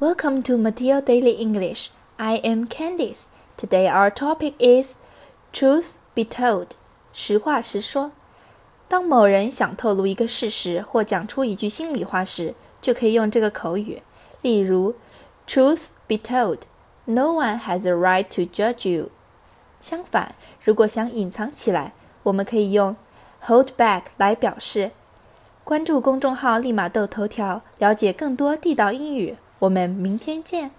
[0.00, 1.90] Welcome to Mateo Daily English.
[2.18, 3.26] I am Candice.
[3.56, 4.96] Today our topic is
[5.52, 6.70] truth be told.
[7.12, 8.10] 实话实说。
[8.88, 14.02] 当某人想透露一个事实或讲出一句心里话时，就可以用这个口语。
[14.42, 14.96] 例如
[15.46, 16.62] ，Truth be told,
[17.04, 19.10] no one has a right to judge you.
[19.80, 20.34] 相反，
[20.64, 21.92] 如果想隐藏起来，
[22.24, 22.96] 我们可以用
[23.46, 24.90] hold back 来表示。
[25.62, 29.36] 关注公众号“立马豆头条”，了解更多地道英语。
[29.58, 30.70] 我们明天见。